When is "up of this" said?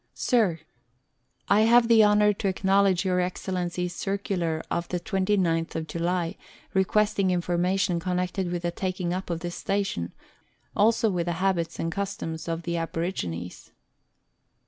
9.13-9.53